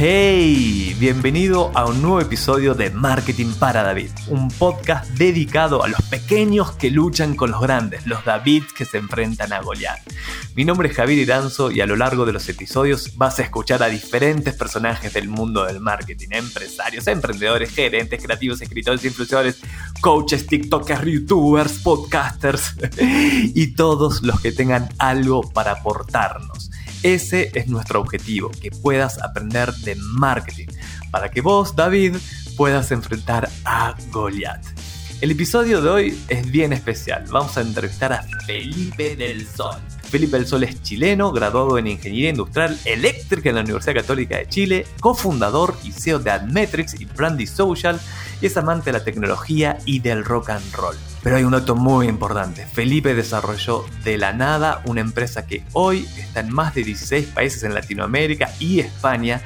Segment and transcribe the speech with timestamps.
[0.00, 6.00] Hey, bienvenido a un nuevo episodio de Marketing para David, un podcast dedicado a los
[6.02, 10.00] pequeños que luchan con los grandes, los Davids que se enfrentan a Goliath.
[10.54, 13.82] Mi nombre es Javier Iranzo y a lo largo de los episodios vas a escuchar
[13.82, 19.58] a diferentes personajes del mundo del marketing, empresarios, emprendedores, gerentes, creativos, escritores, influencers,
[20.00, 26.70] coaches, tiktokers, youtubers, podcasters y todos los que tengan algo para aportarnos.
[27.02, 30.66] Ese es nuestro objetivo, que puedas aprender de marketing,
[31.10, 32.16] para que vos, David,
[32.56, 34.66] puedas enfrentar a Goliath.
[35.20, 37.24] El episodio de hoy es bien especial.
[37.30, 39.80] Vamos a entrevistar a Felipe del Sol.
[40.08, 44.48] Felipe del Sol es chileno, graduado en Ingeniería Industrial Eléctrica en la Universidad Católica de
[44.48, 48.00] Chile, cofundador y CEO de Admetrics y Brandy Social,
[48.40, 50.96] y es amante de la tecnología y del rock and roll.
[51.22, 52.64] Pero hay un dato muy importante.
[52.64, 57.62] Felipe desarrolló de la nada una empresa que hoy está en más de 16 países
[57.64, 59.42] en Latinoamérica y España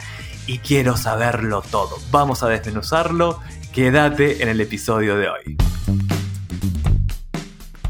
[0.47, 1.99] y quiero saberlo todo.
[2.11, 3.41] Vamos a desmenuzarlo.
[3.73, 5.57] Quédate en el episodio de hoy.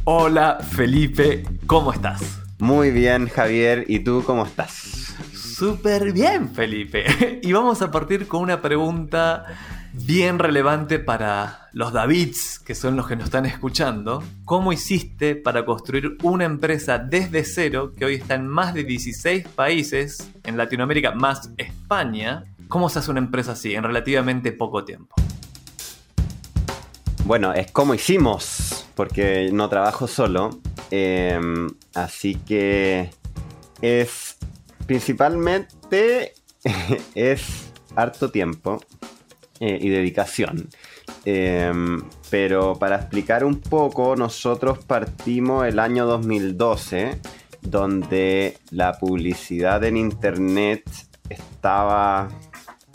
[0.05, 2.42] Hola Felipe, ¿cómo estás?
[2.63, 5.17] Muy bien Javier, ¿y tú cómo estás?
[5.35, 7.41] Súper bien Felipe.
[7.43, 9.47] Y vamos a partir con una pregunta
[9.93, 14.23] bien relevante para los Davids, que son los que nos están escuchando.
[14.45, 19.49] ¿Cómo hiciste para construir una empresa desde cero que hoy está en más de 16
[19.49, 22.45] países, en Latinoamérica más España?
[22.69, 25.17] ¿Cómo se hace una empresa así en relativamente poco tiempo?
[27.25, 30.61] Bueno, es como hicimos, porque no trabajo solo.
[30.95, 31.41] Eh,
[31.95, 33.09] así que
[33.81, 34.37] es
[34.87, 36.35] principalmente
[37.15, 38.79] es harto tiempo
[39.59, 40.69] eh, y dedicación.
[41.25, 47.19] Em, pero para explicar un poco, nosotros partimos el año 2012,
[47.63, 50.85] donde la publicidad en Internet
[51.31, 52.29] estaba,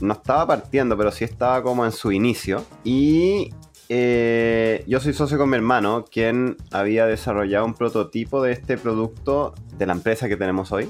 [0.01, 2.63] no estaba partiendo, pero sí estaba como en su inicio.
[2.83, 3.53] Y
[3.89, 9.53] eh, yo soy socio con mi hermano, quien había desarrollado un prototipo de este producto
[9.77, 10.89] de la empresa que tenemos hoy.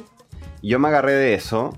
[0.64, 1.78] Yo me agarré de eso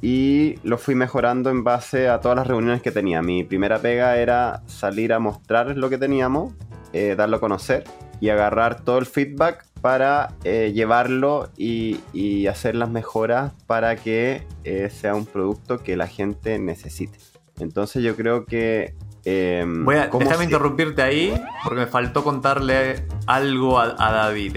[0.00, 3.20] y lo fui mejorando en base a todas las reuniones que tenía.
[3.20, 6.54] Mi primera pega era salir a mostrar lo que teníamos,
[6.92, 7.84] eh, darlo a conocer
[8.20, 14.46] y agarrar todo el feedback para eh, llevarlo y, hacer las mejoras para que
[14.90, 17.18] sea un producto que la gente necesite.
[17.58, 18.94] Entonces yo creo que...
[19.24, 24.56] Em, Voy a, déjame interrumpirte ahí porque me faltó contarle algo a, a David.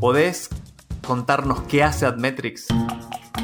[0.00, 0.48] ¿Podés
[1.06, 2.68] contarnos qué hace Admetrics?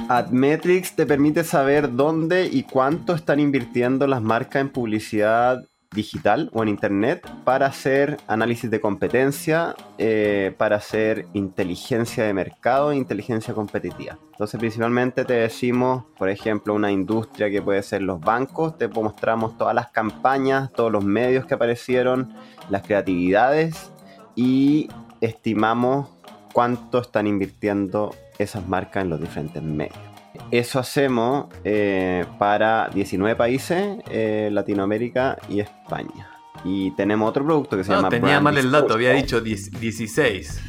[0.08, 6.62] Admetrics te permite saber dónde y cuánto están invirtiendo las marcas en publicidad digital o
[6.62, 13.52] en internet para hacer análisis de competencia, eh, para hacer inteligencia de mercado e inteligencia
[13.52, 14.16] competitiva.
[14.30, 19.58] Entonces principalmente te decimos, por ejemplo, una industria que puede ser los bancos, te mostramos
[19.58, 22.32] todas las campañas, todos los medios que aparecieron,
[22.70, 23.90] las creatividades
[24.36, 24.88] y
[25.20, 26.10] estimamos
[26.52, 30.05] cuánto están invirtiendo esas marcas en los diferentes medios.
[30.50, 36.30] Eso hacemos eh, para 19 países, eh, Latinoamérica y España.
[36.64, 38.08] Y tenemos otro producto que se llama...
[38.08, 40.60] Tenía mal el dato, había dicho 16.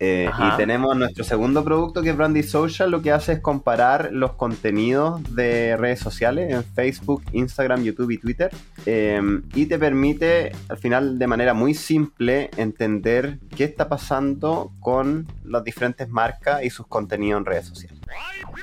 [0.00, 4.10] Eh, y tenemos nuestro segundo producto que es Brandy Social, lo que hace es comparar
[4.12, 8.50] los contenidos de redes sociales en Facebook, Instagram, YouTube y Twitter.
[8.86, 15.26] Em, y te permite al final de manera muy simple entender qué está pasando con
[15.44, 18.00] las diferentes marcas y sus contenidos en redes sociales.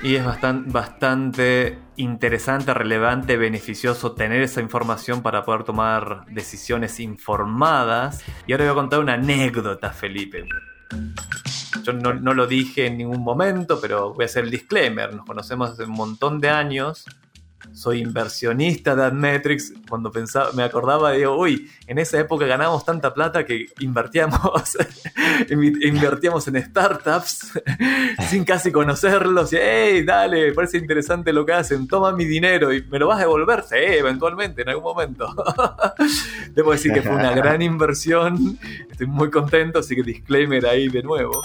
[0.02, 8.24] Y es bastante, bastante interesante, relevante, beneficioso tener esa información para poder tomar decisiones informadas.
[8.46, 10.44] Y ahora voy a contar una anécdota, Felipe.
[11.82, 15.12] Yo no, lo dije en ningún momento, pero voy a hacer el disclaimer.
[15.14, 17.06] Nos conocemos hace un montón de años
[17.72, 23.12] soy inversionista de Admetrics, cuando pensaba, me acordaba, digo, uy, en esa época ganábamos tanta
[23.14, 24.76] plata que invertíamos,
[25.50, 27.52] invertíamos en startups
[28.28, 32.82] sin casi conocerlos, y hey, dale, parece interesante lo que hacen, toma mi dinero y
[32.84, 35.34] me lo vas a devolver, sí, eventualmente, en algún momento.
[36.54, 38.58] Debo decir que fue una gran inversión,
[38.90, 41.42] estoy muy contento, así que disclaimer ahí de nuevo.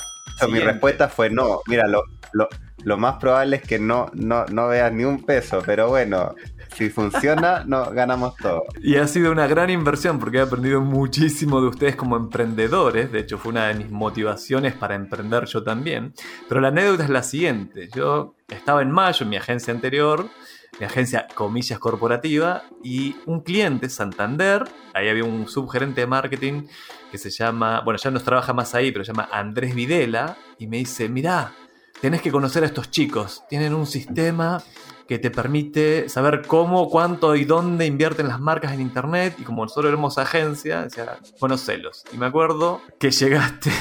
[0.49, 2.03] mi respuesta fue no, mira, lo
[2.33, 2.47] lo
[2.95, 6.35] más probable es que no, no, no veas ni un peso, pero bueno,
[6.75, 8.65] si funciona, no, ganamos todo.
[8.81, 13.11] Y ha sido una gran inversión porque he aprendido muchísimo de ustedes como emprendedores.
[13.11, 16.13] De hecho, fue una de mis motivaciones para emprender yo también.
[16.47, 17.89] Pero la anécdota es la siguiente.
[17.93, 20.29] Yo estaba en mayo en mi agencia anterior,
[20.79, 24.63] mi agencia comillas corporativa, y un cliente, Santander,
[24.93, 26.67] ahí había un subgerente de marketing
[27.11, 30.67] que se llama, bueno, ya no trabaja más ahí, pero se llama Andrés Videla, y
[30.67, 31.53] me dice, mirá,
[32.01, 34.61] tenés que conocer a estos chicos, tienen un sistema
[35.07, 39.35] que te permite saber cómo, cuánto y dónde invierten las marcas en internet.
[39.39, 42.03] Y como nosotros éramos agencia, decía, conocelos.
[42.11, 43.71] Y me acuerdo que llegaste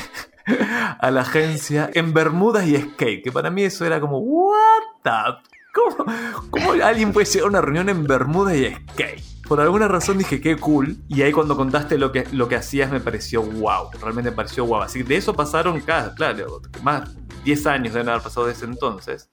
[1.01, 5.51] a la agencia en Bermudas y skate, que para mí eso era como, ¿what the?
[5.75, 6.11] ¿Cómo,
[6.51, 9.23] ¿Cómo alguien puede llegar a una reunión en Bermudas y skate?
[9.47, 10.97] Por alguna razón dije qué cool.
[11.09, 13.91] Y ahí cuando contaste lo que, lo que hacías me pareció wow.
[14.01, 14.83] Realmente me pareció wow.
[14.83, 17.11] Así que de eso pasaron, claro, más
[17.47, 19.31] 10 años deben haber pasado desde entonces.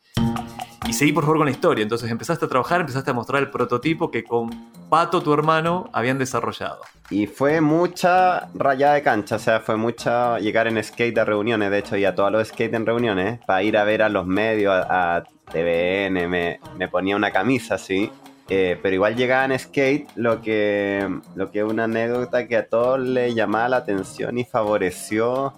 [0.88, 1.82] Y seguí por favor con la historia.
[1.82, 4.52] Entonces empezaste a trabajar, empezaste a mostrar el prototipo que con
[4.88, 6.82] Pato, tu hermano, habían desarrollado.
[7.10, 11.72] Y fue mucha rayada de cancha, o sea, fue mucha llegar en skate a reuniones,
[11.72, 14.28] de hecho, y a todos los skate en reuniones, para ir a ver a los
[14.28, 18.12] medios, a, TVN, me, me, ponía una camisa así.
[18.50, 22.68] Eh, pero igual llegaba en skate, lo que, lo que es una anécdota que a
[22.68, 25.54] todos le llamaba la atención y favoreció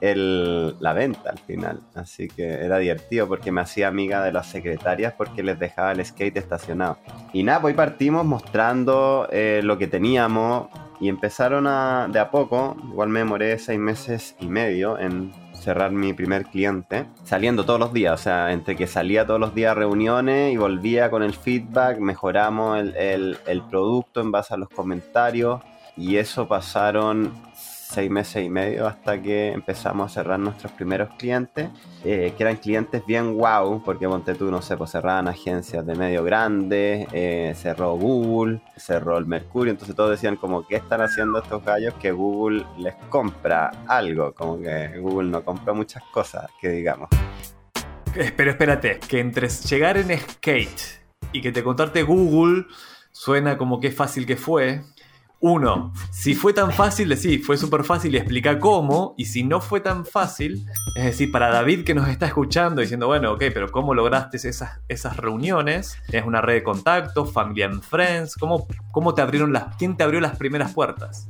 [0.00, 1.80] el, la venta al final.
[1.94, 6.04] Así que era divertido porque me hacía amiga de las secretarias porque les dejaba el
[6.04, 6.98] skate estacionado.
[7.32, 10.68] Y nada, pues partimos mostrando eh, lo que teníamos
[11.00, 15.90] y empezaron a, de a poco, igual me demoré seis meses y medio en cerrar
[15.90, 19.72] mi primer cliente, saliendo todos los días, o sea, entre que salía todos los días
[19.72, 24.56] a reuniones y volvía con el feedback, mejoramos el, el, el producto en base a
[24.56, 25.60] los comentarios
[25.96, 27.32] y eso pasaron
[27.90, 31.70] seis meses y medio hasta que empezamos a cerrar nuestros primeros clientes,
[32.04, 35.94] eh, que eran clientes bien wow, porque ponte tú, no sé, pues cerraban agencias de
[35.94, 41.38] medio grande, eh, cerró Google, cerró el Mercurio, entonces todos decían como, ¿qué están haciendo
[41.38, 44.34] estos gallos que Google les compra algo?
[44.34, 47.08] Como que Google no compra muchas cosas, que digamos.
[48.36, 51.00] Pero espérate, que entre llegar en skate
[51.32, 52.66] y que te contarte Google
[53.12, 54.82] suena como que fácil que fue,
[55.40, 59.14] uno, si fue tan fácil, decir, fue súper fácil y explica cómo.
[59.16, 63.06] Y si no fue tan fácil, es decir, para David que nos está escuchando diciendo,
[63.06, 65.96] bueno, ok, pero ¿cómo lograste esas, esas reuniones?
[66.08, 68.34] ¿Tienes una red de contactos, family and friends?
[68.36, 71.28] ¿Cómo, cómo te abrieron las, quién te abrió las primeras puertas?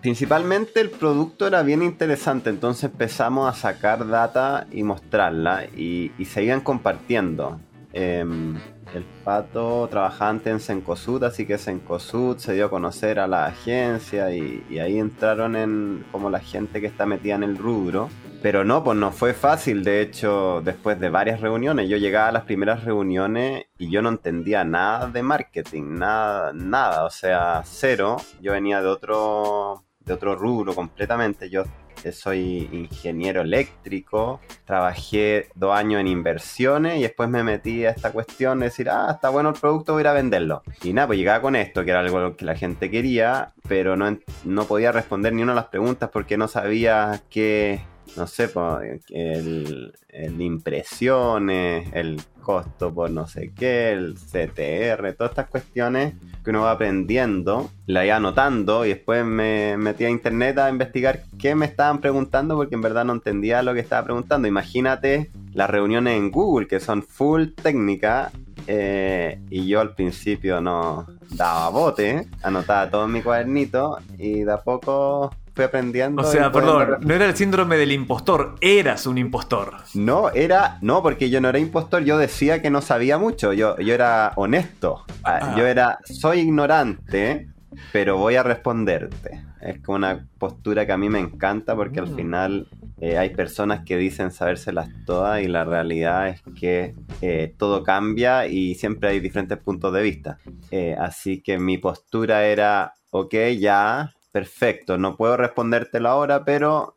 [0.00, 6.24] Principalmente el producto era bien interesante, entonces empezamos a sacar data y mostrarla y, y
[6.26, 7.60] seguían compartiendo.
[7.92, 8.54] Em,
[8.94, 13.46] el pato trabajaba antes en Sencosud, así que Sencosud se dio a conocer a la
[13.46, 18.08] agencia y, ahí entraron en como la gente que está metida en el rubro.
[18.42, 19.84] Pero no, pues no fue fácil.
[19.84, 24.08] De hecho, después de varias reuniones, yo llegaba a las primeras reuniones y yo no
[24.08, 28.16] entendía nada de marketing, nada, nada, o sea, cero.
[28.40, 31.48] Yo venía de otro, de otro rubro completamente.
[31.48, 31.64] Yo
[32.12, 38.58] soy ingeniero eléctrico, trabajé dos años en inversiones y después me metí a esta cuestión
[38.58, 40.62] de decir, ah, está bueno el producto, voy a ir a venderlo.
[40.82, 44.18] Y nada, pues llegaba con esto, que era algo que la gente quería, pero no,
[44.44, 47.80] no podía responder ni una de las preguntas porque no sabía qué,
[48.16, 55.30] no sé, pues, el, el impresiones, el costo por no sé qué, el CTR, todas
[55.30, 60.58] estas cuestiones que uno va aprendiendo, la iba anotando y después me metí a internet
[60.58, 64.48] a investigar qué me estaban preguntando porque en verdad no entendía lo que estaba preguntando.
[64.48, 68.32] Imagínate las reuniones en Google que son full técnica
[68.66, 74.52] eh, y yo al principio no daba bote, anotaba todo en mi cuadernito y de
[74.52, 76.22] a poco fui aprendiendo.
[76.22, 79.74] O sea, perdón, no era el síndrome del impostor, eras un impostor.
[79.94, 83.76] No, era, no, porque yo no era impostor, yo decía que no sabía mucho, yo,
[83.78, 85.54] yo era honesto, ah, ah.
[85.58, 87.48] yo era, soy ignorante,
[87.92, 89.42] pero voy a responderte.
[89.60, 92.16] Es como una postura que a mí me encanta porque al mm.
[92.16, 97.82] final eh, hay personas que dicen sabérselas todas y la realidad es que eh, todo
[97.82, 100.38] cambia y siempre hay diferentes puntos de vista.
[100.70, 106.94] Eh, así que mi postura era, ok, ya, perfecto, no puedo respondértelo ahora, pero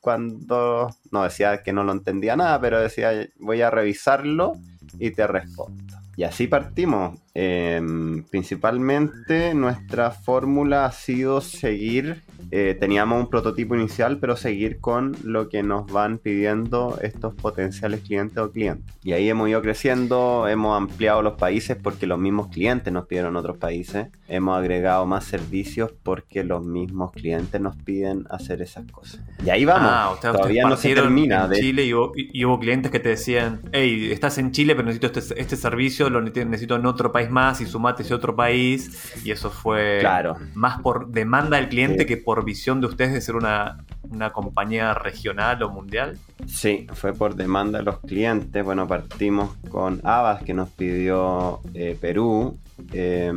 [0.00, 4.54] cuando, no decía que no lo entendía nada, pero decía voy a revisarlo
[4.98, 5.96] y te respondo.
[6.16, 7.18] Y así partimos.
[7.34, 12.22] Em, principalmente nuestra fórmula ha sido seguir
[12.54, 18.00] eh, teníamos un prototipo inicial, pero seguir con lo que nos van pidiendo estos potenciales
[18.02, 18.94] clientes o clientes.
[19.02, 23.36] Y ahí hemos ido creciendo, hemos ampliado los países porque los mismos clientes nos pidieron
[23.36, 29.20] otros países, hemos agregado más servicios porque los mismos clientes nos piden hacer esas cosas.
[29.44, 31.44] Y ahí vamos, Ah, todavía no se termina.
[31.44, 34.74] En de- Chile y hubo, y hubo clientes que te decían, hey, estás en Chile,
[34.74, 38.12] pero necesito este, este servicio, lo ne- necesito en otro país más y sumate ese
[38.14, 39.12] otro país.
[39.24, 40.36] Y eso fue Claro.
[40.54, 42.06] más por demanda del cliente Sí.
[42.06, 46.18] que por visión de ustedes de ser una, una compañía regional o mundial.
[46.46, 48.64] Sí, fue por demanda de los clientes.
[48.64, 52.58] Bueno, partimos con Abas que nos pidió eh, Perú
[52.92, 53.32] eh,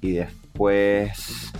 [0.00, 1.52] y después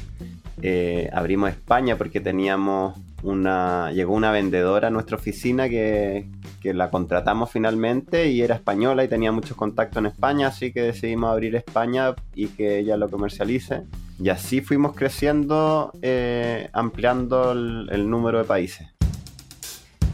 [0.63, 3.93] eh, abrimos España porque teníamos una...
[3.93, 6.29] Llegó una vendedora a nuestra oficina que,
[6.61, 10.83] que la contratamos finalmente y era española y tenía muchos contactos en España, así que
[10.83, 13.85] decidimos abrir España y que ella lo comercialice.
[14.19, 18.89] Y así fuimos creciendo, eh, ampliando el- el número de países.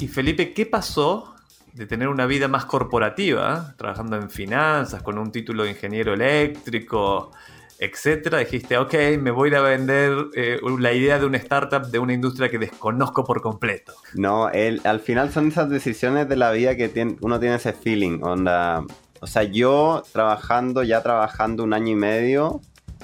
[0.00, 1.35] Y Felipe, ¿qué pasó
[1.73, 7.30] de tener una vida más corporativa, trabajando en finanzas, con un título de ingeniero eléctrico,
[7.78, 8.38] etcétera?
[8.38, 12.50] Dijiste, ok, me voy a vender eh, la idea de una startup de una industria
[12.50, 13.94] que desconozco por completo.
[14.14, 17.73] No, el, al final son esas decisiones de la vida que tiene, uno tiene ese
[17.73, 18.18] feeling.
[18.23, 18.85] Onda,
[19.21, 22.61] o sea, yo trabajando, ya trabajando un año y medio,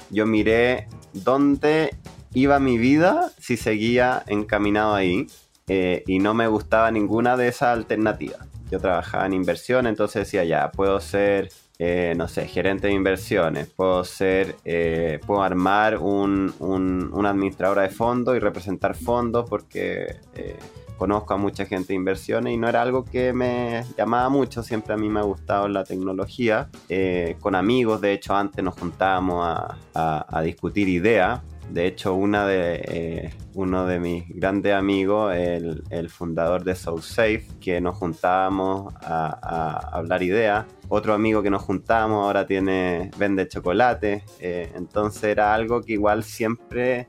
[0.09, 1.95] yo miré dónde
[2.33, 5.27] iba mi vida si seguía encaminado ahí
[5.67, 8.47] eh, y no me gustaba ninguna de esas alternativas.
[8.71, 13.67] Yo trabajaba en inversión, entonces decía, ya, puedo ser, eh, no sé, gerente de inversiones,
[13.67, 20.17] puedo ser, eh, puedo armar un, un- una administradora de fondos y representar fondos porque
[20.35, 20.57] eh,
[20.99, 24.93] conozco a mucha gente de inversiones y no era algo que me llamaba mucho, siempre
[24.93, 26.69] a mí me ha gustado la tecnología.
[26.89, 29.47] Eh, con amigos, de hecho, antes nos juntábamos
[29.95, 31.41] a, discutir ideas.
[31.71, 37.79] De hecho, una de, eh, uno de mis grandes amigos, el, fundador de SoulSafe, que
[37.79, 40.65] nos juntábamos a, hablar ideas.
[40.89, 44.25] Otro amigo que nos juntábamos ahora tiene, vende chocolate.
[44.39, 47.07] eh, entonces era algo que igual siempre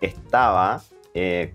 [0.00, 0.82] estaba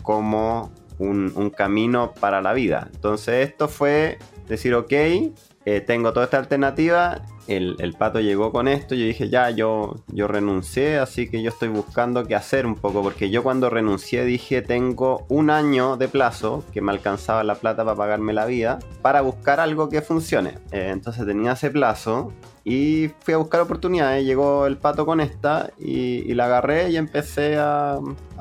[0.01, 2.89] como un, camino para la vida.
[2.93, 7.21] Entonces esto fue decir, ok, eh, tengo toda esta alternativa.
[7.47, 8.95] El, pato llegó con esto.
[8.95, 13.03] Yo dije, ya, yo, yo renuncié, así que yo estoy buscando qué hacer un poco.
[13.03, 17.83] Porque yo cuando renuncié dije, tengo un año de plazo que me alcanzaba la plata
[17.83, 20.57] para pagarme la vida para buscar algo que funcione.
[20.71, 22.31] Eh, entonces tenía ese plazo
[22.65, 24.25] y fui a buscar oportunidades.
[24.25, 27.99] Llegó el pato con esta y, la agarré y empecé a,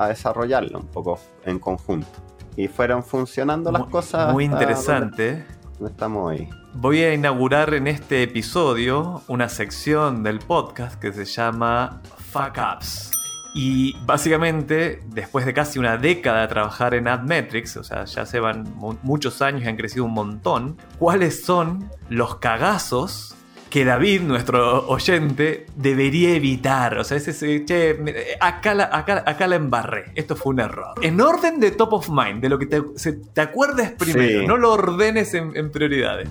[0.09, 2.24] desarrollarla un poco en conjunto.
[2.57, 4.31] Y fueron funcionando las cosas.
[4.33, 5.31] Muy interesante.
[5.31, 6.49] donde- donde estamos hoy.
[6.73, 13.11] Voy a inaugurar en este episodio una sección del podcast que se llama Fuck Ups.
[13.53, 18.41] Y básicamente, después de casi una década de trabajar en AdMetrics, o sea, ya se
[18.41, 23.35] van mu- muchos años y han crecido un montón, ¿cuáles son los cagazos
[23.75, 26.97] que David, nuestro oyente, debería evitar?
[26.97, 30.61] O sea, ese, ese, che, me- acá la, acá, acá la embarré, esto fue un
[30.61, 30.93] error.
[31.01, 34.47] En orden de top of mind, de lo que te, se- te acuerdes primero, Sí.
[34.47, 36.29] no lo ordenes en- en prioridades.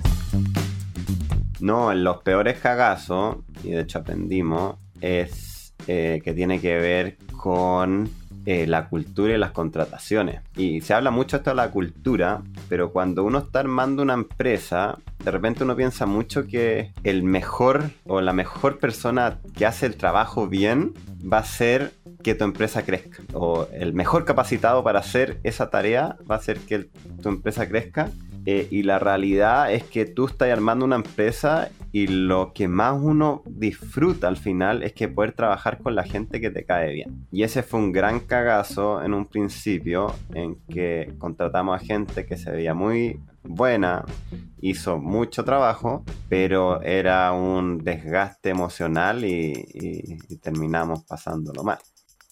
[1.60, 7.18] No, en los peores cagazos, y de hecho aprendimos, es eh, que tiene que ver
[7.36, 8.08] con
[8.46, 10.40] eh, la cultura y las contrataciones.
[10.56, 14.98] Y se habla mucho esto de la cultura, pero cuando uno está armando una empresa,
[15.24, 19.96] de repente uno piensa mucho que el mejor o la mejor persona que hace el
[19.96, 20.92] trabajo bien
[21.30, 23.22] va a ser que tu empresa crezca.
[23.32, 26.88] O el mejor capacitado para hacer esa tarea va a ser que
[27.22, 28.10] tu empresa crezca.
[28.46, 32.98] Eh, y la realidad es que tú estás armando una empresa y lo que más
[33.00, 37.26] uno disfruta al final es que poder trabajar con la gente que te cae bien.
[37.32, 42.36] Y ese fue un gran cagazo en un principio en que contratamos a gente que
[42.36, 44.04] se veía muy buena,
[44.60, 51.78] hizo mucho trabajo, pero era un desgaste emocional y, y- y terminamos pasándolo mal.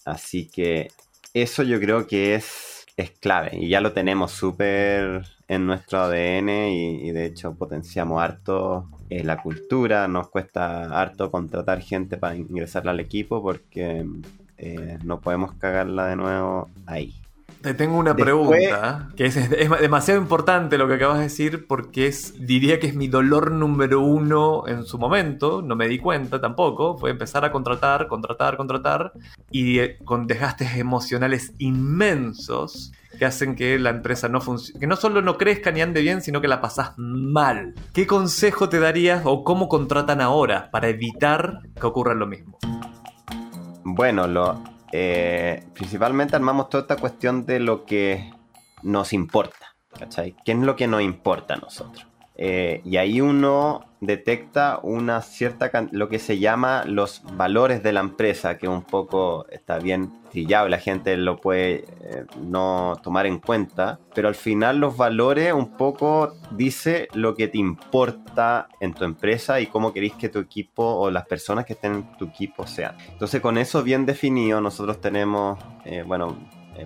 [0.05, 0.89] Así que
[1.33, 6.49] eso yo creo que es, es clave y ya lo tenemos súper en nuestro ADN
[6.49, 12.91] y, de hecho potenciamos harto eh, la cultura, nos cuesta harto contratar gente para ingresarla
[12.91, 14.05] al equipo porque
[14.57, 17.13] eh, no podemos cagarla de nuevo ahí.
[17.63, 21.65] Te tengo una Después- pregunta, que es, es demasiado importante lo que acabas de decir,
[21.65, 25.97] porque es, diría que es mi dolor número uno en su momento, no me di
[25.97, 29.13] cuenta tampoco, fue empezar a contratar, contratar, contratar,
[29.49, 34.97] y eh, con desgastes emocionales inmensos que hacen que la empresa no funcione, que no
[34.97, 37.75] solo no crezca ni ande bien, sino que la pasás mal.
[37.93, 42.57] ¿Qué consejo te darías o cómo contratan ahora para evitar que ocurra lo mismo?
[43.85, 44.61] Bueno, lo,
[44.95, 48.31] eh, principalmente armamos toda esta cuestión de lo que
[48.83, 50.35] nos importa, ¿cachai?
[50.45, 52.05] ¿Qué es lo que nos importa a nosotros?
[52.35, 57.99] Eh, y ahí uno detecta una cierta lo que se llama los valores de la
[57.99, 63.39] empresa, que un poco está bien trillado, la gente lo puede eh, no tomar en
[63.39, 69.03] cuenta, pero al final los valores un poco dice lo que te importa en tu
[69.03, 72.65] empresa y cómo queréis que tu equipo o las personas que estén en tu equipo
[72.65, 72.95] sean.
[73.09, 76.35] Entonces con eso bien definido nosotros tenemos, eh, bueno,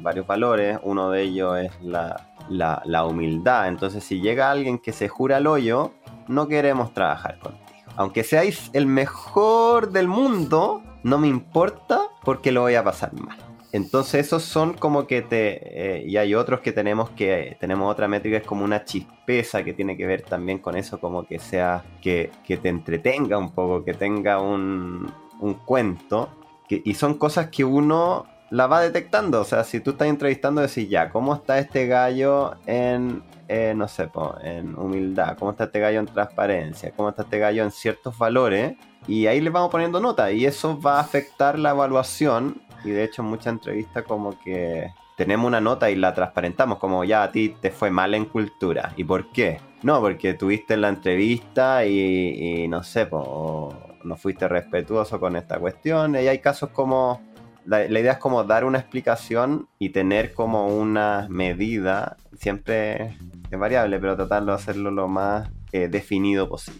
[0.02, 3.68] varios valores, uno de ellos es la la, humildad.
[3.68, 5.92] Entonces, si llega alguien que se jura al hoyo,
[6.28, 7.66] no queremos trabajar contigo.
[7.96, 13.38] Aunque seáis el mejor del mundo, no me importa porque lo voy a pasar mal.
[13.74, 15.98] Entonces esos son como que te...
[15.98, 17.58] Eh, y hay otros que tenemos que...
[17.60, 21.26] Tenemos otra métrica, es como una chispeza que tiene que ver también con eso, como
[21.26, 21.84] que sea...
[22.02, 26.30] Que, te entretenga un poco, que tenga un, un cuento.
[26.70, 29.42] y son cosas que uno la va detectando.
[29.42, 33.88] O sea, si tú estás entrevistando, decís ya, ¿cómo está este gallo en, eh, no
[33.88, 34.10] sé,
[34.44, 35.38] en humildad?
[35.38, 36.92] ¿Cómo está este gallo en transparencia?
[36.96, 38.76] ¿Cómo está este gallo en ciertos valores?
[39.08, 42.62] Y ahí le vamos poniendo nota y eso va a afectar la evaluación.
[42.84, 47.04] Y de hecho, en muchas entrevistas, como que tenemos una nota y la transparentamos, como
[47.04, 48.94] ya a ti te fue mal en cultura.
[48.96, 49.60] ¿Y por qué?
[49.82, 56.16] No, porque tuviste la entrevista y, no sé, no fuiste respetuoso con esta cuestión.
[56.16, 57.22] Y hay casos como
[57.68, 63.18] la, idea es como dar una explicación y tener como una medida, siempre
[63.52, 66.80] es variable, pero tratar de hacerlo lo más eh, definido posible.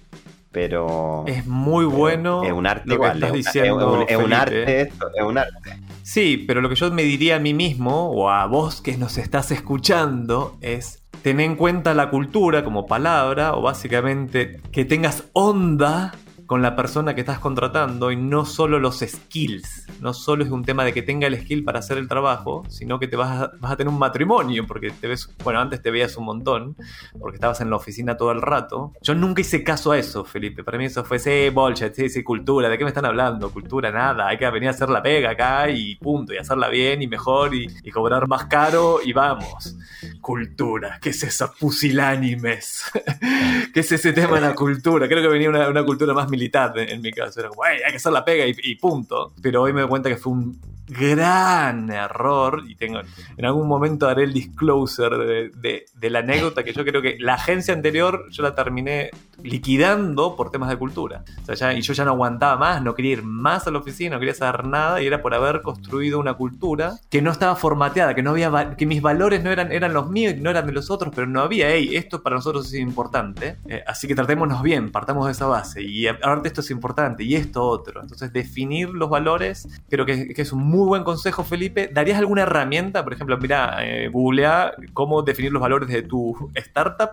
[0.52, 1.26] Pero.
[1.28, 2.42] Es muy bueno.
[2.44, 3.16] Es un arte igual.
[3.16, 5.78] Estás diciendo, es, un, arte esto, es un arte.
[6.04, 9.18] Sí, pero lo que yo me diría a mí mismo, o a vos que nos
[9.18, 16.14] estás escuchando, es tener en cuenta la cultura como palabra, o básicamente que tengas onda
[16.48, 19.86] con la persona que estás contratando y no solo los skills.
[20.00, 23.00] No solo es un tema de que tenga el skill para hacer el trabajo, sino
[23.00, 25.92] que te vas a, vas a tener un matrimonio, porque te ves, bueno, antes te
[25.92, 26.78] veías un montón,
[27.20, 28.94] porque estabas en la oficina todo el rato.
[29.02, 30.64] Yo nunca hice caso a eso, Felipe.
[30.64, 32.70] Para mí eso fue, sí, bullshit, sí, sí, cultura.
[32.70, 33.52] ¿De qué me están hablando?
[33.52, 34.30] Cultura, nada.
[34.30, 37.54] Hay que venir a hacer la pega acá y punto, y hacerla bien y mejor
[37.54, 39.76] y, cobrar más caro y vamos.
[40.22, 41.52] Cultura, ¿qué es eso?
[41.60, 42.86] Pusilánimes.
[43.74, 45.08] ¿Qué es ese tema de la cultura?
[45.08, 47.40] Creo que venía una, una cultura más militar en, mi caso.
[47.40, 49.34] Era como, hay que hacer la pega y, punto.
[49.42, 53.02] Pero hoy me doy cuenta que fue un gran error y tengo
[53.36, 57.34] en algún momento daré el disclosure de, de, la anécdota que yo creo que la
[57.34, 59.12] agencia anterior yo la terminé
[59.44, 61.24] liquidando por temas de cultura.
[61.48, 64.16] O sea, y yo ya no aguantaba más no quería ir más a la oficina
[64.16, 68.16] no quería saber nada y era por haber construido una cultura que no estaba formateada
[68.16, 70.72] que no había que mis valores no eran eran los míos y no eran de
[70.72, 74.62] los otros pero no había hey esto para nosotros es importante eh, así que tratémonos
[74.62, 78.90] bien partamos de esa base y aparte esto es importante y esto otro entonces definir
[78.90, 81.90] los valores creo que, es un buen consejo, Felipe.
[81.92, 83.04] ¿Darías alguna herramienta?
[83.04, 87.12] Por ejemplo, mira, eh, googlea cómo definir los valores de tu startup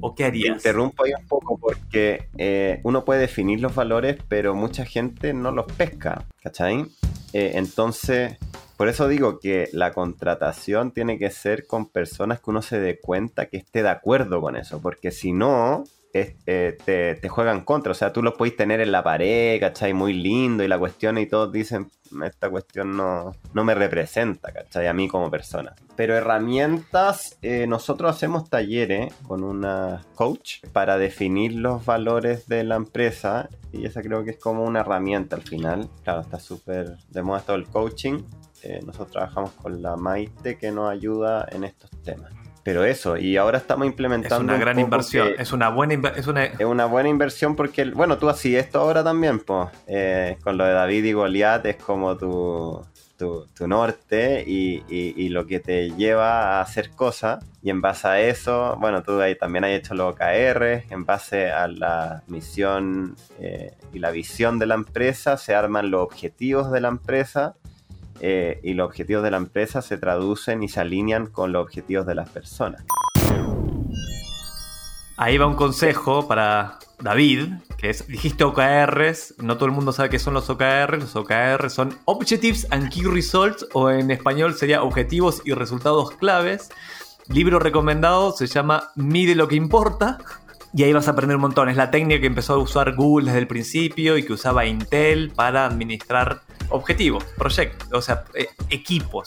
[0.00, 0.56] o qué harías.
[0.56, 5.52] interrumpo ahí un poco porque eh, uno puede definir los valores, pero mucha gente no
[5.52, 6.86] los pesca, ¿cachai?
[7.32, 8.36] Eh, entonces,
[8.76, 12.98] por eso digo que la contratación tiene que ser con personas que uno se dé
[13.00, 15.84] cuenta que esté de acuerdo con eso, porque si no,
[16.46, 17.92] eh, te, juegan contra.
[17.92, 19.92] O sea, tú los podéis tener en la pared, ¿cachai?
[19.92, 21.90] Muy lindo y la cuestión y todos dicen,
[22.24, 24.86] esta cuestión no, no me representa, ¿cachai?
[24.86, 25.74] A mí como persona.
[25.96, 32.76] Pero herramientas, eh, nosotros hacemos talleres con una coach para definir los valores de la
[32.76, 35.88] empresa y esa creo que es como una herramienta al final.
[36.04, 38.22] Claro, está súper de moda todo el coaching.
[38.62, 42.32] Eh, nosotros trabajamos con la Maite que nos ayuda en estos temas.
[42.66, 44.38] Pero eso, y ahora estamos implementando.
[44.38, 46.36] Es una gran inversión, es una buena inversión.
[46.36, 46.86] Es una...
[46.86, 49.68] buena inversión porque, bueno, tú así esto ahora también, pues,
[50.42, 52.84] con lo de David y Goliat es como tu,
[53.16, 57.44] tu, norte y, lo que te lleva a hacer cosas.
[57.62, 61.52] Y en base a eso, bueno, tú ahí también has hecho los OKR, en base
[61.52, 66.80] a la misión eh, y la visión de la empresa, se arman los objetivos de
[66.80, 67.54] la empresa
[68.20, 72.06] eh, y los objetivos de la empresa se traducen y se alinean con los objetivos
[72.06, 72.84] de las personas.
[75.18, 77.48] Ahí va un consejo para David,
[77.78, 81.72] que es, dijiste OKRs, no todo el mundo sabe qué son los OKRs, los OKRs
[81.72, 86.68] son Objectives and Key Results, o en español sería Objetivos y Resultados Claves.
[87.28, 90.18] Libro recomendado se llama Mide lo que importa.
[90.72, 91.70] Y ahí vas a aprender un montón.
[91.70, 95.32] Es la técnica que empezó a usar Google desde el principio y que usaba Intel
[95.34, 99.26] para administrar objetivos, proyectos, o sea, eh, equipos.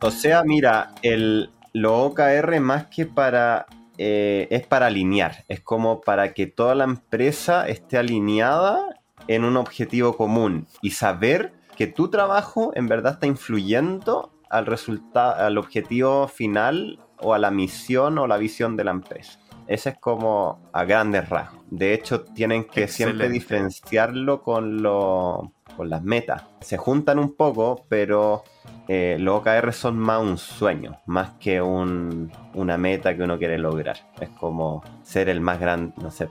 [0.00, 3.66] O sea, mira, el, lo OKR más que para...
[3.98, 9.56] Eh, es para alinear, es como para que toda la empresa esté alineada en un
[9.56, 16.28] objetivo común y saber que tu trabajo en verdad está influyendo al resultado, al objetivo
[16.28, 19.38] final o a la misión o la visión de la empresa.
[19.66, 21.60] Ese es como a grandes rasgos.
[21.70, 26.44] De hecho, tienen que siempre diferenciarlo con, lo, con las metas.
[26.60, 28.44] Se juntan un poco, pero
[28.88, 33.58] eh, los OKR son más un sueño, más que un, una meta que uno quiere
[33.58, 33.96] lograr.
[34.20, 36.28] Es como ser el más grande, no sé,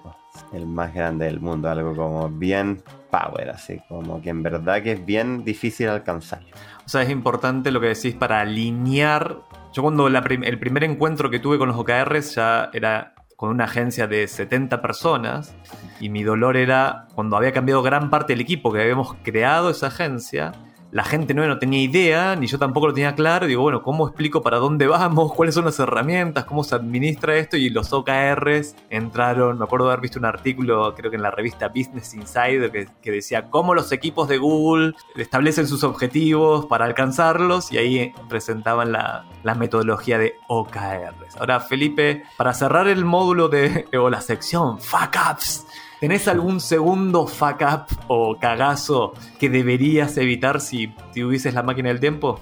[0.54, 4.94] el más grande del mundo, algo como bien power, así como que en verdad que
[4.94, 6.42] es bien difícil alcanzar.
[6.86, 9.42] O sea, es importante lo que decís para alinear.
[9.74, 14.08] Yo cuando el primer encuentro que tuve con los OKRs ya era con una agencia
[14.08, 15.56] de 70 personas
[16.00, 19.88] y mi dolor era cuando había cambiado gran parte del equipo que habíamos creado esa
[19.88, 20.54] agencia
[20.92, 23.48] la gente no, no tenía idea, ni yo tampoco lo tenía claro.
[23.48, 25.34] Digo, bueno, ¿cómo explico para dónde vamos?
[25.36, 26.46] ¿Cuáles son las herramientas?
[26.46, 27.58] ¿Cómo se administra esto?
[27.58, 31.32] Y los OKRs entraron, me acuerdo de haber visto un artículo, creo que en la
[31.32, 37.72] revista Business Insider, que, decía cómo los equipos de Google establecen sus objetivos para alcanzarlos
[37.72, 41.38] y ahí presentaban la, la metodología de OKRs.
[41.40, 45.66] Ahora, Felipe, para cerrar el módulo de, o la sección Fuck Ups,
[46.02, 52.02] ¿Tenés algún segundo fuck up o cagazo que deberías evitar si tuvieses la máquina del
[52.02, 52.42] tiempo?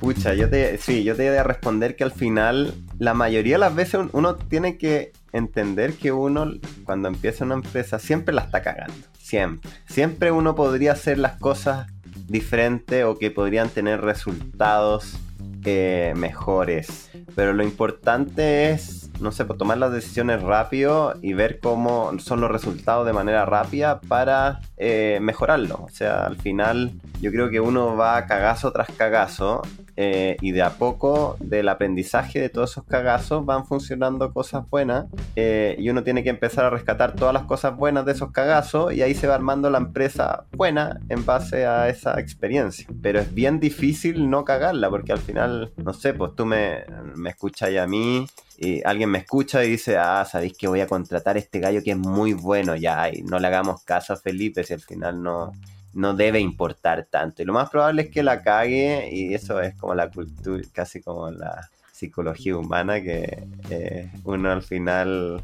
[0.00, 3.60] Pucha, yo te, sí, yo te voy a responder que al final, la mayoría de
[3.60, 6.50] las veces uno tiene que entender que uno,
[6.84, 8.94] cuando empieza una empresa, siempre la está cagando.
[9.18, 9.70] Siempre.
[9.86, 11.86] Siempre uno podría hacer las cosas
[12.26, 15.16] diferentes o que podrían tener resultados
[15.64, 17.10] eh, mejores.
[17.36, 22.40] Pero lo importante es no sé, pues tomar las decisiones rápido y ver cómo son
[22.40, 25.80] los resultados de manera rápida para eh, mejorarlo.
[25.84, 29.62] O sea, al final yo creo que uno va cagazo tras cagazo
[29.96, 35.06] eh, y de a poco del aprendizaje de todos esos cagazos van funcionando cosas buenas
[35.36, 38.92] eh, y uno tiene que empezar a rescatar todas las cosas buenas de esos cagazos
[38.94, 42.86] y ahí se va armando la empresa buena en base a esa experiencia.
[43.02, 47.30] Pero es bien difícil no cagarla porque al final, no sé, pues tú me, me
[47.30, 48.26] escuchas y a mí
[48.62, 51.82] y alguien me escucha y dice, ah, sabéis que voy a contratar a este gallo
[51.82, 55.20] que es muy bueno, ya, y no le hagamos caso a Felipe si al final
[55.20, 55.52] no,
[55.94, 57.42] no debe importar tanto.
[57.42, 61.02] Y lo más probable es que la cague, y eso es como la cultura, casi
[61.02, 65.42] como la psicología humana, que eh, uno al final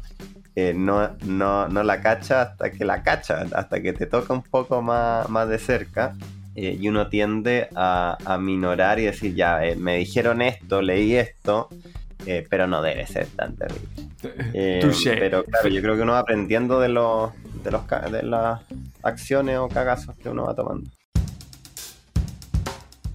[0.55, 4.43] eh, no, no, no, la cacha hasta que la cacha, hasta que te toca un
[4.43, 6.15] poco más, más de cerca.
[6.55, 11.69] Eh, y uno tiende a, a, minorar y decir, ya, me dijeron esto, leí esto,
[12.25, 13.87] eh, pero no debe ser tan terrible.
[14.53, 17.31] Eh, pero claro, yo creo que uno va aprendiendo de, los,
[17.63, 18.59] de, los, de las
[19.01, 20.89] acciones o cagazos que uno va tomando.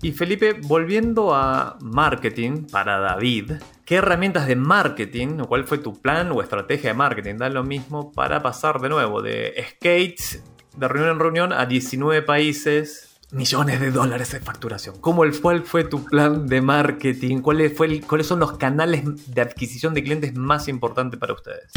[0.01, 3.53] Y Felipe, volviendo a marketing para David,
[3.85, 7.37] ¿qué herramientas de marketing o cuál fue tu plan o estrategia de marketing?
[7.37, 10.43] Da lo mismo para pasar de nuevo de skates
[10.77, 14.97] de reunión en reunión a 19 países millones de dólares de facturación.
[15.01, 17.41] ¿Cómo el, ¿Cuál fue tu plan de marketing?
[17.41, 21.73] ¿Cuál fue ¿Cuáles son los canales de adquisición de clientes más importantes para ustedes?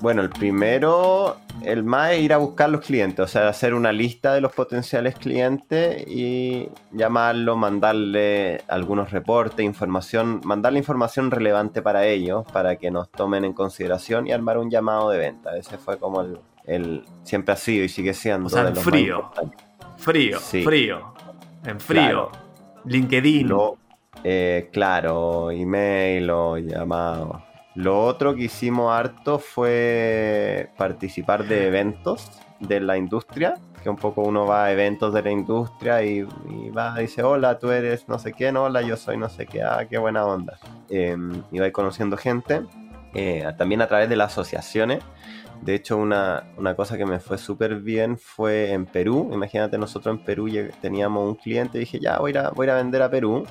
[0.00, 3.92] Bueno, el primero, el más es ir a buscar los clientes, o sea, hacer una
[3.92, 12.04] lista de los potenciales clientes y llamarlo, mandarle algunos reportes, información, mandarle información relevante para
[12.04, 15.56] ellos, para que nos tomen en consideración y armar un llamado de venta.
[15.56, 18.46] Ese fue como el, el siempre ha sido y sigue siendo.
[18.46, 19.30] O sea, en frío.
[19.98, 21.14] Frío, frío.
[21.64, 22.30] En frío.
[22.84, 23.50] LinkedIn.
[24.24, 27.42] Eh, claro, email o llamado.
[27.74, 34.22] Lo otro que hicimos harto fue participar de eventos de la industria, que un poco
[34.22, 38.18] uno va a eventos de la industria y, va y dice, hola, tú eres no
[38.18, 40.58] sé quién, hola, yo soy no sé qué, ah, qué buena onda.
[40.90, 42.62] Em, y va conociendo gente,
[43.14, 45.02] eh, también a través de las asociaciones.
[45.62, 46.44] De hecho, una,
[46.76, 49.30] cosa que me fue súper bien fue en Perú.
[49.32, 50.48] Imagínate, nosotros en Perú
[50.80, 53.44] teníamos un cliente y dije, ya, voy a, voy a vender a Perú.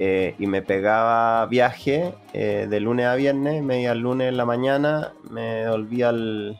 [0.00, 4.36] Eh, y me pegaba viaje eh, de lunes a viernes, me iba el lunes en
[4.36, 6.56] la mañana, me volvía el,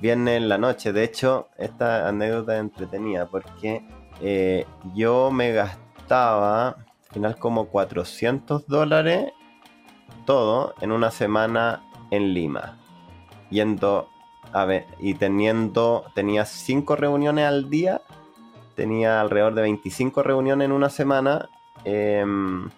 [0.00, 0.92] viernes en la noche.
[0.92, 3.82] De hecho, esta anécdota es entretenida porque
[4.20, 6.76] eh, yo me gastaba al
[7.12, 9.32] final como 400 dólares
[10.24, 12.78] todo en una semana en Lima.
[13.50, 14.11] Yendo
[14.52, 18.02] a ver, y teniendo, tenía 5 reuniones al día,
[18.74, 21.48] tenía alrededor de 25 reuniones en una semana.
[21.84, 22.68] Em,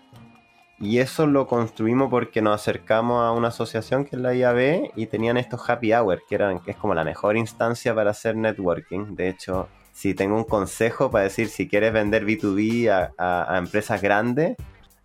[0.79, 5.07] y eso lo construimos porque nos acercamos a una asociación que es la IAB y
[5.07, 9.15] tenían estos happy hours, que, eran, que es como la mejor instancia para hacer networking.
[9.15, 14.57] De hecho, si tengo un consejo para decir si quieres vender B2B a empresas grandes,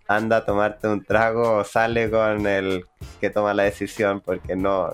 [0.10, 2.84] anda a tomarte un trago o sale con el
[3.22, 4.92] que toma la decisión porque no,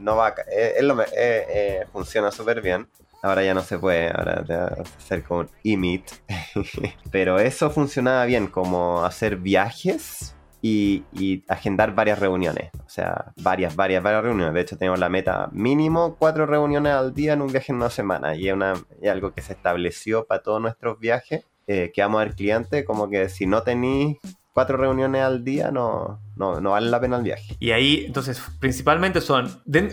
[0.00, 0.34] no va a...
[0.50, 0.74] Eh,
[1.16, 2.88] eh, funciona súper bien.
[3.22, 6.10] Ahora ya no se puede, ahora te vas a hacer como un emit.
[7.12, 12.70] Pero eso funcionaba bien, como hacer viajes y, y agendar varias reuniones.
[12.84, 14.52] O sea, varias, varias, varias reuniones.
[14.52, 17.90] De hecho, tenemos la meta mínimo cuatro reuniones al día en un viaje en una
[17.90, 18.34] semana.
[18.34, 21.44] Y es, una, es algo que se estableció para todos nuestros viajes.
[21.68, 24.18] Eh, que vamos al cliente, como que si no tenéis
[24.56, 27.54] cuatro reuniones al día, no, no, no vale la pena el viaje.
[27.60, 29.50] Y ahí, entonces, principalmente son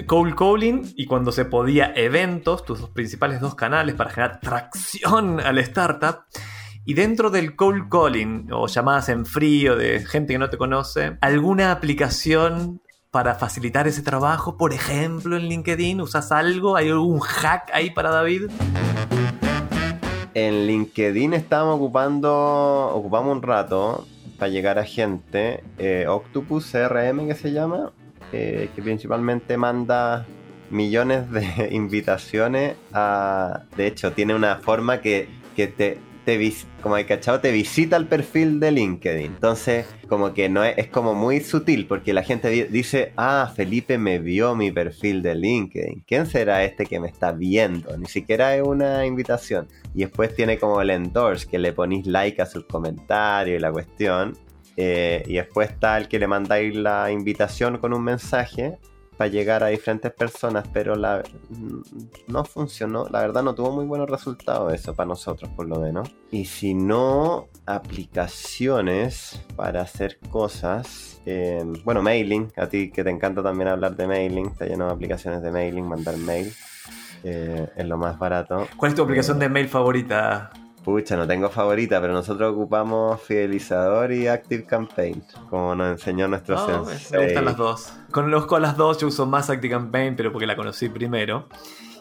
[0.08, 5.42] cold calling y cuando se podía eventos, tus dos principales dos canales para generar tracción
[5.42, 6.20] al startup.
[6.86, 11.18] Y dentro del cold calling o llamadas en frío de gente que no te conoce,
[11.20, 14.56] ¿alguna aplicación para facilitar ese trabajo?
[14.56, 16.78] Por ejemplo, en LinkedIn, ¿usas algo?
[16.78, 18.44] ¿Hay algún hack ahí para David?
[20.34, 22.32] En LinkedIn estábamos ocupando,
[22.94, 24.08] ocupamos un rato
[24.48, 27.92] llegar a gente, eh, Octopus CRM que se llama,
[28.32, 30.26] eh, que principalmente manda
[30.70, 33.64] millones de invitaciones a...
[33.76, 38.08] De hecho, tiene una forma que, que te, te como hay cachado, te visita el
[38.08, 39.26] perfil de LinkedIn.
[39.26, 43.52] Entonces, como que no es, es como muy sutil, porque la gente di- dice, ah,
[43.56, 46.04] Felipe me vio mi perfil de LinkedIn.
[46.08, 47.98] ¿Quién será este que me está viendo?
[47.98, 49.68] Ni siquiera es una invitación.
[49.94, 53.72] Y después tiene como el endorse, que le ponís like a sus comentarios y la
[53.72, 54.38] cuestión.
[54.76, 58.80] Eh, y después está el que le mandáis la invitación con un mensaje
[59.18, 61.24] para llegar a diferentes personas, pero la,
[62.28, 63.08] no funcionó.
[63.10, 66.10] La verdad no tuvo muy buenos resultados eso para nosotros, por lo menos.
[66.32, 71.22] Y si no, aplicaciones para hacer cosas.
[71.26, 72.52] eh, bueno, mailing.
[72.58, 74.48] A ti que te encanta también hablar de mailing.
[74.48, 76.54] Está lleno de aplicaciones de mailing, mandar mail.
[77.24, 78.68] eh, es lo más barato.
[78.76, 80.52] ¿Cuál es tu aplicación de mail favorita?
[80.84, 86.56] Pucha, no tengo favorita, pero nosotros ocupamos Fidelizador y Active Campaign, como nos enseñó nuestro
[86.56, 87.20] No, me, sensei.
[87.20, 87.94] me gustan las dos.
[88.12, 91.48] Conozco las dos, yo uso más ActiveCampaign, pero porque la conocí primero.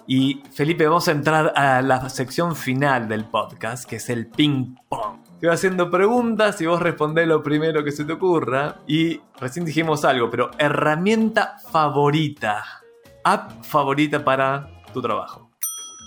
[0.07, 4.75] Y Felipe, vamos a entrar a la sección final del podcast, que es el ping
[4.89, 5.21] pong.
[5.39, 8.79] Te voy haciendo preguntas y vos respondés lo primero que se te ocurra.
[8.89, 12.65] Y recién dijimos algo, pero herramienta favorita,
[13.23, 15.52] app favorita para tu trabajo.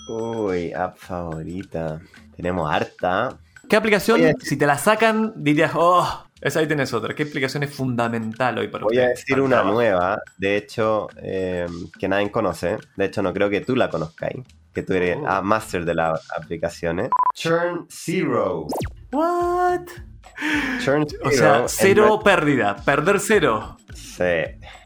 [0.07, 1.99] Uy, app favorita.
[2.35, 3.37] Tenemos harta.
[3.69, 7.15] ¿Qué aplicación, a- si te la sacan, dirías, oh, esa ahí tenés otra?
[7.15, 9.73] ¿Qué aplicación es fundamental hoy para Voy a ustedes, decir una trabajo?
[9.73, 11.65] nueva, de hecho, eh,
[11.97, 12.77] que nadie conoce.
[12.95, 14.37] De hecho, no creo que tú la conozcáis.
[14.73, 15.25] Que tú eres Oh.
[15.27, 17.09] ah, master de las aplicaciones.
[17.33, 18.67] Churn Zero.
[19.11, 19.87] What?
[20.83, 23.77] Churn O Zero sea, es cero pérdida, perder cero.
[23.95, 24.23] Sí.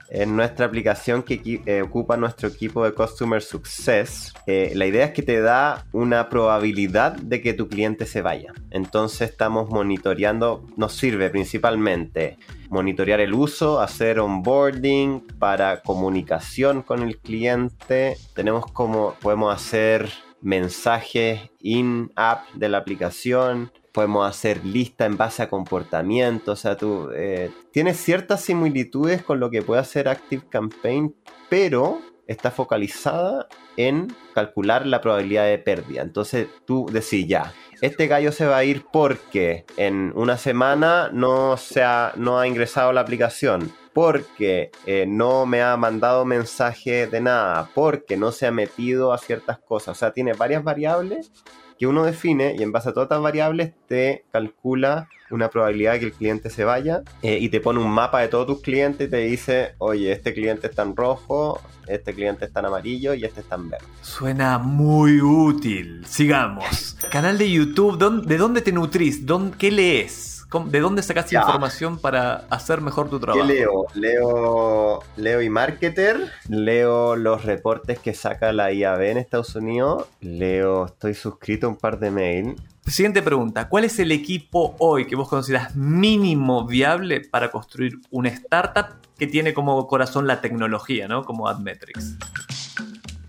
[0.10, 4.34] Es nuestra aplicación que eh, ocupa nuestro equipo de Customer Success.
[4.48, 8.52] La idea es que te da una probabilidad de que tu cliente se vaya.
[8.72, 12.38] Entonces estamos monitoreando, nos sirve principalmente
[12.70, 18.18] monitorear el uso, hacer onboarding para comunicación con el cliente.
[18.34, 20.10] Tenemos como, podemos hacer
[20.42, 27.10] mensajes in-app de la aplicación podemos hacer lista en base a comportamiento, o sea, tú
[27.16, 31.16] eh, tienes ciertas similitudes con lo que puede hacer Active Campaign,
[31.50, 36.04] pero está focalizada en calcular la probabilidad de pérdida.
[36.04, 41.58] Entonces tú decís ya, este gallo se va a ir porque en una semana no,
[41.58, 47.20] se ha, no ha ingresado la aplicación, porque eh, no me ha mandado mensaje de
[47.20, 49.98] nada, porque no se ha metido a ciertas cosas.
[49.98, 51.32] O sea, tiene varias variables
[51.80, 56.00] que uno define y en base a todas estas variables te calcula una probabilidad de
[56.00, 59.08] que el cliente se vaya eh, y te pone un mapa de todos tus clientes
[59.08, 63.24] y te dice, oye, este cliente está en rojo, este cliente está en amarillo y
[63.24, 63.86] este está en verde.
[64.02, 66.04] Suena muy útil.
[66.06, 66.98] Sigamos.
[67.12, 69.26] Canal de YouTube, ¿dón- ¿de dónde te nutrís?
[69.26, 70.39] ¿Dón- ¿Qué lees?
[70.50, 71.42] ¿Cómo- ¿De dónde sacas Ya.
[71.42, 73.46] información para hacer mejor tu ¿Qué trabajo?
[73.48, 73.86] leo?
[73.94, 81.14] Leo leo eMarketer, leo los reportes que saca la IAB en Estados Unidos, leo, estoy
[81.14, 82.56] suscrito a un par de mail.
[82.88, 83.70] Siguiente pregunta.
[83.70, 89.28] ¿Cuál es el equipo hoy que vos consideras mínimo viable para construir una startup que
[89.28, 91.24] tiene como corazón la tecnología, ¿no?
[91.24, 92.16] Como AdMetrics.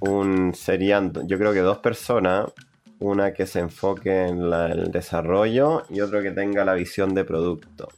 [0.03, 2.47] un serían yo creo que dos personas
[3.01, 7.25] una que se enfoque en la- el desarrollo y otro que tenga la visión de
[7.25, 7.89] producto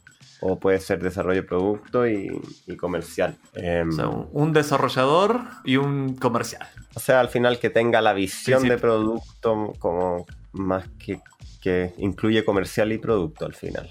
[0.45, 2.29] o puede ser desarrollo de producto y,
[2.67, 6.67] y comercial Em, O sea, un, desarrollador y un comercial.
[6.95, 8.69] o sea al final que tenga la visión Sí, sí.
[8.71, 11.19] de producto como más que
[11.61, 13.89] que incluye comercial y producto al final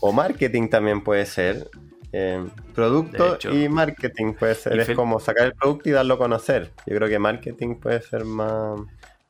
[0.00, 1.68] o marketing también puede ser
[2.12, 3.52] Em, producto hecho.
[3.54, 7.08] y marketing puede ser es como sacar el producto y darlo a conocer yo creo
[7.08, 8.80] que marketing puede ser más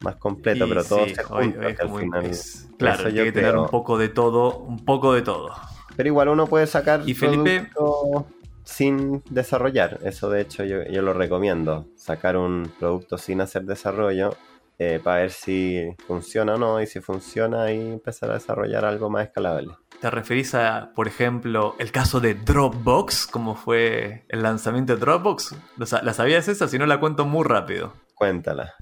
[0.02, 2.24] más completo, Y pero todo sí, se junta hoy al como- final.
[2.26, 5.50] es- claro, yo que tener un poco de todo, un poco de todo.
[5.96, 8.26] Pero igual uno puede sacar Y Felipe- producto
[8.64, 9.98] sin desarrollar.
[10.04, 11.86] Eso de hecho yo, yo lo recomiendo.
[11.96, 14.30] Sacar un producto sin hacer desarrollo
[14.78, 19.10] eh, para ver si funciona o no, y si funciona, ahí empezar a desarrollar algo
[19.10, 19.74] más escalable.
[20.00, 25.54] ¿Te referís a, por ejemplo, el caso de Dropbox, como fue el lanzamiento de Dropbox?
[26.02, 26.66] ¿La sabías esa?
[26.66, 27.92] Si no, la cuento muy rápido.
[28.20, 28.74] Cuéntala.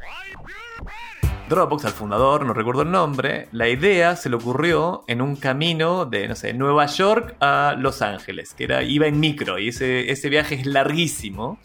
[1.48, 6.06] Dropbox, al fundador, no recuerdo el nombre, la idea se le ocurrió en un camino
[6.06, 10.10] de, no sé, Nueva York a Los Ángeles, que era, iba en micro y ese,
[10.10, 11.60] ese viaje es larguísimo.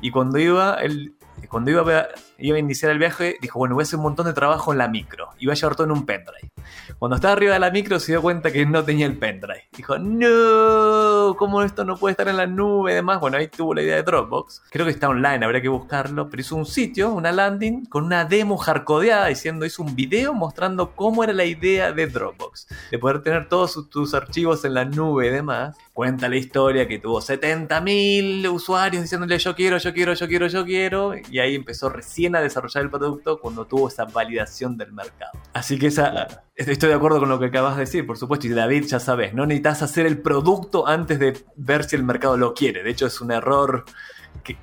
[0.00, 1.14] Y cuando iba, él,
[1.50, 4.32] cuando iba iba a iniciar el viaje, dijo, bueno, voy a hacer un montón de
[4.32, 5.30] trabajo en la micro.
[5.38, 6.50] Y voy a llevar todo en un pendrive.
[6.98, 9.68] Cuando estaba arriba de la micro se dio cuenta que no tenía el pendrive.
[9.76, 13.20] Dijo, no, ¿cómo esto no puede estar en la nube y demás?
[13.20, 14.62] Bueno, ahí tuvo la idea de Dropbox.
[14.70, 16.28] Creo que está online, habría que buscarlo.
[16.30, 20.92] Pero hizo un sitio, una landing, con una demo hardcodeada diciendo, hizo un video mostrando
[20.94, 22.68] cómo era la idea de Dropbox.
[22.90, 25.76] De poder tener todos tus archivos en la nube y demás.
[25.92, 30.64] Cuenta la historia que tuvo 70.000 usuarios diciéndole yo quiero, yo quiero, yo quiero, yo
[30.64, 31.12] quiero.
[31.30, 35.32] Y ahí empezó recién a desarrollar el producto cuando tuvo esa validación del mercado.
[35.52, 38.46] Así que esa, estoy de acuerdo con lo que acabas de decir, por supuesto.
[38.46, 42.36] Y David, ya sabes, no necesitas hacer el producto antes de ver si el mercado
[42.36, 42.82] lo quiere.
[42.82, 43.84] De hecho, es un error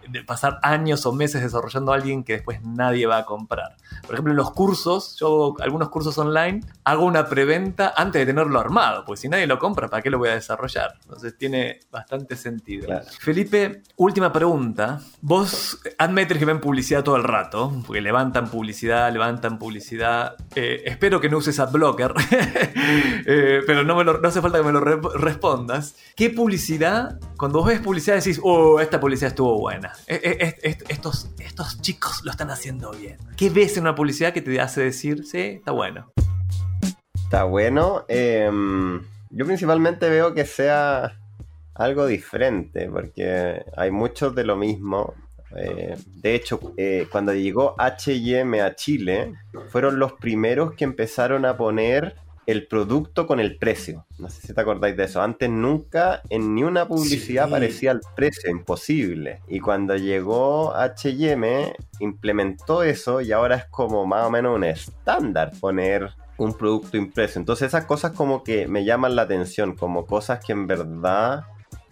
[0.07, 3.75] de pasar años o meses desarrollando a alguien que después nadie va a comprar.
[4.01, 8.60] Por ejemplo, en los cursos, yo algunos cursos online, hago una preventa antes de tenerlo
[8.60, 10.95] armado, porque si nadie lo compra, ¿para qué lo voy a desarrollar?
[11.03, 12.88] Entonces tiene bastante sentido.
[13.19, 14.99] Felipe, última pregunta.
[15.21, 20.36] Vos, admetes que ven publicidad todo el rato, porque levantan publicidad, levantan publicidad.
[20.55, 22.13] Eh, espero que no uses AdBlocker,
[23.25, 25.95] eh, pero no, me no hace falta que me lo respondas.
[26.15, 29.93] ¿Qué publicidad, cuando vos ves publicidad decís, oh, esta publicidad estuvo buena.
[30.08, 33.17] E, e, estos, estos chicos lo están haciendo bien.
[33.38, 36.12] ¿Qué ves en una publicidad que te hace decir, sí, está bueno?
[37.13, 38.04] Está bueno.
[38.08, 41.19] Em, yo principalmente veo que sea
[41.76, 45.13] algo diferente, porque hay muchos de lo mismo.
[45.56, 49.36] Eh, de hecho, eh, cuando llegó HM a Chile,
[49.69, 54.06] fueron los primeros que empezaron a poner el producto con el precio.
[54.17, 55.21] No sé si te acordáis de eso.
[55.21, 59.41] Antes nunca en ni una publicidad aparecía el precio, imposible.
[59.47, 65.51] Y cuando llegó HM, implementó eso y ahora es como más o menos un estándar
[65.60, 67.39] poner un producto impreso.
[67.39, 71.43] Entonces esas cosas como que me llaman la atención, como cosas que en verdad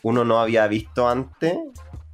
[0.02, 1.56] uno no había visto antes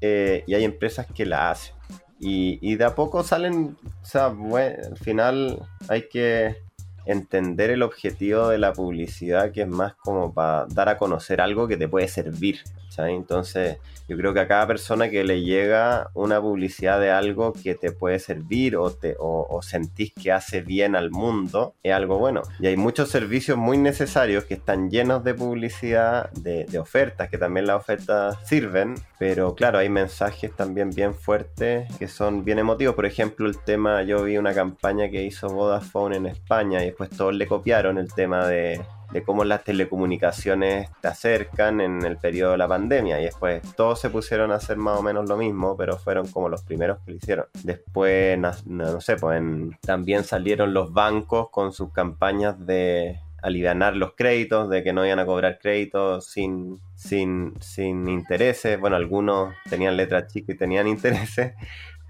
[0.01, 1.75] eh, y hay empresas que la hacen.
[2.19, 6.65] Y, y de a poco salen, o sea, bueno, al final hay que
[7.05, 11.67] entender el objetivo de la publicidad, que es más como para dar a conocer algo
[11.67, 12.59] que te puede servir.
[12.97, 13.77] Entonces,
[14.07, 17.91] yo creo que a cada persona que le llega una publicidad de algo que te
[17.91, 22.43] puede servir o, te, o, sentís que hace bien al mundo, es algo bueno.
[22.59, 27.37] Y hay muchos servicios muy necesarios que están llenos de publicidad, de, de ofertas, que
[27.37, 32.95] también las ofertas sirven, pero claro, hay mensajes también bien fuertes que son bien emotivos.
[32.95, 37.09] Por ejemplo, el tema, yo vi una campaña que hizo Vodafone en España y después
[37.09, 42.51] todos le copiaron el tema de de cómo las telecomunicaciones te acercan en el periodo
[42.51, 43.19] de la pandemia.
[43.19, 46.49] Y después todos se pusieron a hacer más o menos lo mismo, pero fueron como
[46.49, 47.45] los primeros que lo hicieron.
[47.63, 49.41] Después, no, sé, pues
[49.81, 55.19] también salieron los bancos con sus campañas de aliviar los créditos, de que no iban
[55.19, 58.79] a cobrar créditos sin, sin, sin intereses.
[58.79, 61.53] Bueno, algunos tenían letras chicas y tenían intereses.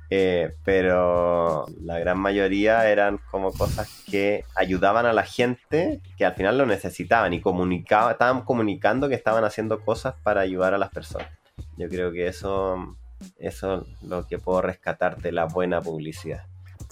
[0.09, 6.35] Eh, pero la gran mayoría eran como cosas que ayudaban a la gente que al
[6.35, 10.91] final lo necesitaban y comunicaba, estaban comunicando que estaban haciendo cosas para ayudar a las
[10.91, 11.29] personas.
[11.77, 12.95] Yo creo que eso,
[13.39, 16.43] eso es lo que puedo rescatar de la buena publicidad.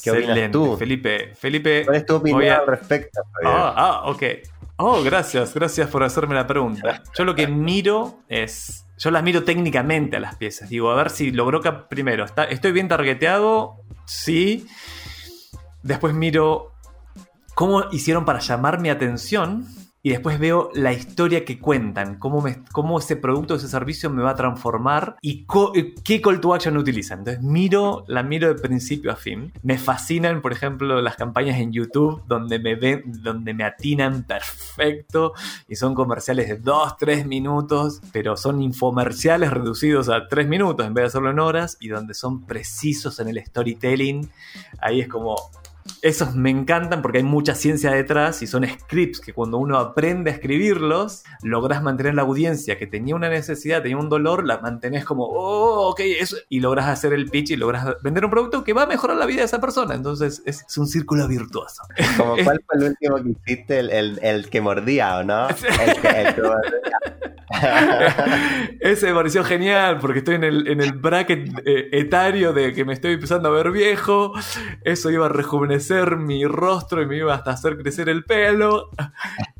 [0.02, 0.76] ¿Qué opinas tú?
[0.78, 1.84] Felipe, Felipe.
[1.86, 3.22] ¿Cuál es tu opinión al respecto?
[3.46, 4.24] Ah, ah, ok.
[4.78, 7.04] Oh, gracias, gracias por hacerme la pregunta.
[7.16, 10.70] Yo lo que miro es yo las miro técnicamente a las piezas.
[10.70, 12.24] Digo, a ver si logró que primero.
[12.26, 13.78] Está, ¿Estoy bien targeteado?
[14.06, 14.66] Sí.
[15.82, 16.72] Después miro
[17.54, 19.68] cómo hicieron para llamar mi atención
[20.06, 24.22] y después veo la historia que cuentan, cómo, me, cómo ese producto, ese servicio me
[24.22, 25.48] va a transformar y
[26.04, 27.20] qué call to action utilizan.
[27.20, 29.54] Entonces miro, la miro de principio a fin.
[29.62, 35.32] Me fascinan, por ejemplo, las campañas en YouTube donde me ven, donde me atinan perfecto
[35.70, 40.94] y son comerciales de 2, 3 minutos, pero son infomerciales reducidos a 3 minutos en
[40.94, 44.30] vez de hacerlo en horas y donde son precisos en el storytelling.
[44.82, 45.38] Ahí es como,
[46.04, 50.32] Esos me encantan porque hay mucha ciencia detrás y son scripts que cuando uno aprende
[50.32, 55.06] a escribirlos, logras mantener la audiencia que tenía una necesidad, tenía un dolor, la mantenés
[55.06, 58.74] como, oh, ok, eso, y logras hacer el pitch y logras vender un producto que
[58.74, 59.96] va a mejorar la vida de esa persona.
[59.96, 61.84] Entonces es, un círculo virtuoso.
[62.18, 65.48] Como cuál fue el último que hiciste, el, que mordía, ¿o no?
[65.48, 65.56] El
[66.02, 66.34] que,
[68.80, 72.84] Ese me pareció genial porque estoy en el, en el bracket eh, etario de que
[72.84, 74.34] me estoy empezando a ver viejo.
[74.84, 78.90] Eso iba a rejuvenecer mi rostro y me iba hasta hacer crecer el pelo.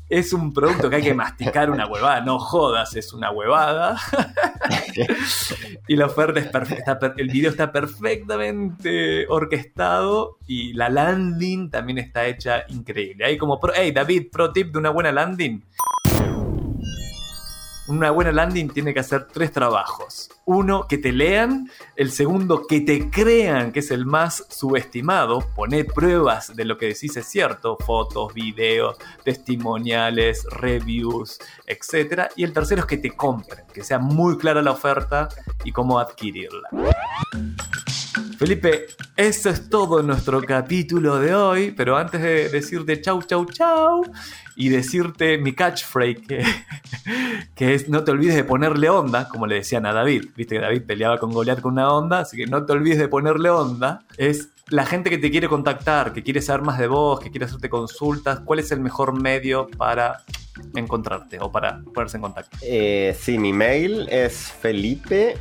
[0.08, 3.96] Es un producto que hay que masticar una huevada, no jodas, es una huevada.
[5.88, 12.26] y la oferta es perfecta, el video está perfectamente orquestado y la landing también está
[12.26, 13.24] hecha increíble.
[13.24, 15.62] Hay como, hey David, pro tip de una buena landing
[17.86, 20.30] una buena landing tiene que hacer tres trabajos.
[20.46, 21.70] Uno, que te lean.
[21.96, 25.40] El segundo, que te crean, que es el más subestimado.
[25.54, 27.76] Poner pruebas de lo que decís es cierto.
[27.78, 32.28] Fotos, videos, testimoniales, reviews, etc.
[32.36, 35.28] Y el tercero es que te compren, que sea muy clara la oferta
[35.64, 36.68] y cómo adquirirla.
[38.38, 44.02] Felipe, eso es todo nuestro capítulo de hoy, pero antes de decirte chau, chau, chau,
[44.56, 46.44] y decirte mi catchphrase, que,
[47.54, 50.30] que es no te olvides de ponerle onda, como le decían a David.
[50.36, 53.08] Viste que David peleaba con Goliath con una onda, así que no te olvides de
[53.08, 54.02] ponerle onda.
[54.16, 57.46] Es la gente que te quiere contactar, que quiere saber más de vos, que quiere
[57.46, 60.22] hacerte consultas, ¿cuál es el mejor medio para
[60.74, 62.56] encontrarte o para ponerse en contacto?
[62.62, 65.36] Eh, sí, mi mail es felipe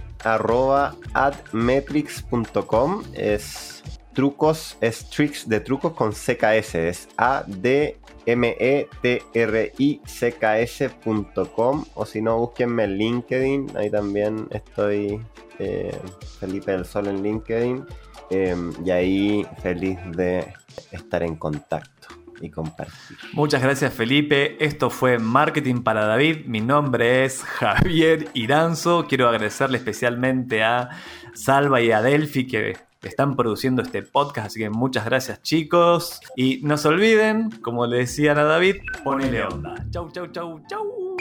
[3.13, 6.76] Es trucos, es tricks de trucos con CKS.
[6.76, 12.86] Es A D m e t r i c k s.com o si no, búsquenme
[12.86, 13.78] en LinkedIn.
[13.78, 15.19] Ahí también estoy
[15.59, 15.97] eh,
[16.39, 17.86] Felipe del Sol en LinkedIn.
[18.30, 20.53] Em, y ahí feliz de
[20.91, 22.07] estar en contacto
[22.41, 23.17] y compartir.
[23.34, 24.63] Muchas gracias Felipe.
[24.63, 26.45] Esto fue Marketing para David.
[26.45, 29.05] Mi nombre es Javier Iranzo.
[29.07, 30.89] Quiero agradecerle especialmente a
[31.34, 36.21] Salva y a Delphi que están produciendo este podcast, así que muchas gracias chicos.
[36.36, 39.76] Y no se olviden, como le decían a David, ponele onda.
[39.91, 41.15] Chau, chau, chau, chau.